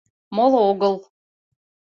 [0.35, 0.95] Моло огыл.